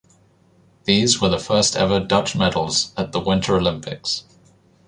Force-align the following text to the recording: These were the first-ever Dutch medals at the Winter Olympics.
These 0.85 1.21
were 1.21 1.29
the 1.29 1.37
first-ever 1.37 1.99
Dutch 1.99 2.35
medals 2.35 2.91
at 2.97 3.11
the 3.11 3.19
Winter 3.19 3.55
Olympics. 3.57 4.23